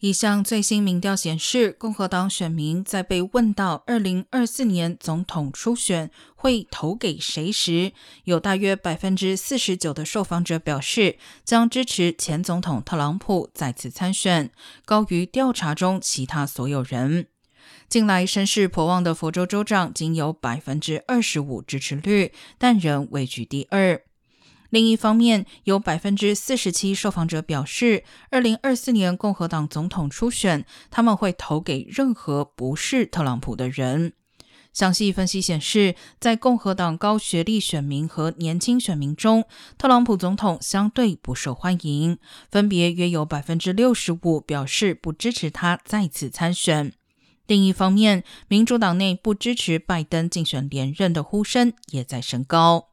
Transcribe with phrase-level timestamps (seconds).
[0.00, 7.92] 一项最新民调显示，共和党选民在被问到二零二四年总统初选会投给谁时，
[8.24, 14.50] 有大约百分之四十九的受访者表示将支持前总统特朗普再次参选，
[14.84, 17.28] 高于调查中其他所有人。
[17.88, 24.02] 近来声势颇旺的佛州州长仅有百分之二十五支持率，但仍位居第二。
[24.70, 34.12] 另一方面，有百分之四十七受访者表示，二零二四年共和党总统初选，他们会投给任何不是特朗普的人。
[34.72, 39.44] 详细分析显示，在共和党高学历选民和年轻选民中，
[39.78, 42.18] 特朗普总统相对不受欢迎，
[42.50, 46.92] 分别约有百分之六十五表示不支持他再次参选。
[47.46, 52.88] 另一方面，民主党内不支持拜登竞选连任的呼声也在升高。